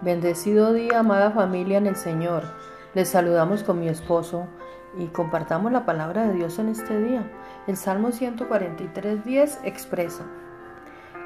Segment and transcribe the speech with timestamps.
[0.00, 2.44] Bendecido día, amada familia en el Señor.
[2.94, 4.46] Les saludamos con mi esposo
[4.96, 7.28] y compartamos la palabra de Dios en este día.
[7.66, 10.22] El Salmo 143.10 expresa,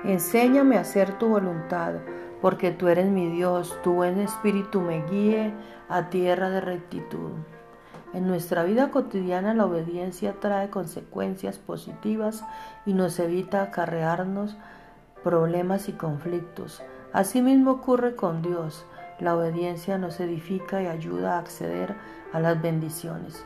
[0.05, 1.97] Enséñame a hacer tu voluntad,
[2.41, 5.53] porque tú eres mi Dios, tu buen espíritu me guíe
[5.91, 7.33] a tierra de rectitud.
[8.15, 12.43] En nuestra vida cotidiana la obediencia trae consecuencias positivas
[12.87, 14.57] y nos evita acarrearnos
[15.23, 16.83] problemas y conflictos.
[17.13, 18.87] Asimismo ocurre con Dios.
[19.21, 21.95] La obediencia nos edifica y ayuda a acceder
[22.33, 23.45] a las bendiciones.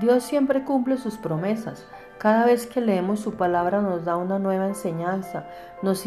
[0.00, 1.86] Dios siempre cumple sus promesas.
[2.18, 5.46] Cada vez que leemos su palabra nos da una nueva enseñanza,
[5.82, 6.04] nos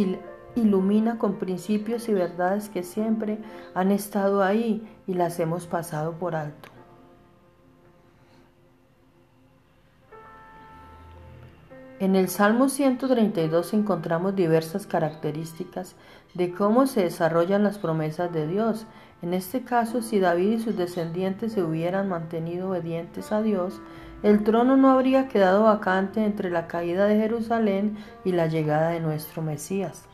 [0.56, 3.40] ilumina con principios y verdades que siempre
[3.74, 6.70] han estado ahí y las hemos pasado por alto.
[12.02, 15.94] En el Salmo 132 encontramos diversas características
[16.34, 18.88] de cómo se desarrollan las promesas de Dios.
[19.22, 23.80] En este caso, si David y sus descendientes se hubieran mantenido obedientes a Dios,
[24.24, 29.00] el trono no habría quedado vacante entre la caída de Jerusalén y la llegada de
[29.00, 30.06] nuestro Mesías.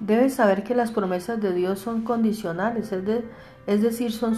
[0.00, 2.92] Debes saber que las promesas de Dios son condicionales,
[3.66, 4.36] es, decir, son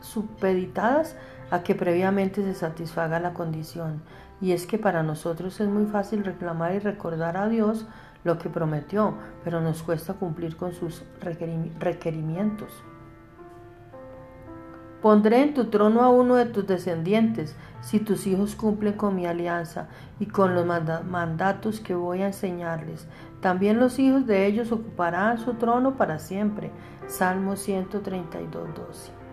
[0.00, 1.16] supeditadas
[1.50, 4.00] a que previamente se satisfaga la condición.
[4.40, 7.86] Y es que para nosotros es muy fácil reclamar y recordar a Dios
[8.24, 12.72] lo que prometió, pero nos cuesta cumplir con sus requerimientos.
[15.00, 19.26] Pondré en tu trono a uno de tus descendientes, si tus hijos cumplen con mi
[19.26, 19.86] alianza
[20.18, 23.06] y con los mandatos que voy a enseñarles.
[23.40, 26.72] También los hijos de ellos ocuparán su trono para siempre.
[27.06, 29.25] Salmo 132, 12.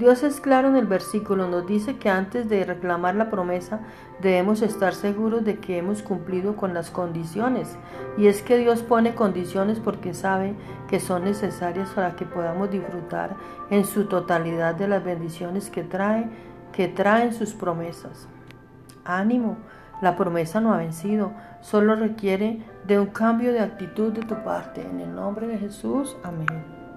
[0.00, 3.80] Dios es claro en el versículo, nos dice que antes de reclamar la promesa
[4.22, 7.76] debemos estar seguros de que hemos cumplido con las condiciones.
[8.16, 10.54] Y es que Dios pone condiciones porque sabe
[10.88, 13.36] que son necesarias para que podamos disfrutar
[13.68, 16.30] en su totalidad de las bendiciones que trae,
[16.72, 18.26] que traen sus promesas.
[19.04, 19.58] Ánimo,
[20.00, 24.80] la promesa no ha vencido, solo requiere de un cambio de actitud de tu parte.
[24.80, 26.89] En el nombre de Jesús, amén.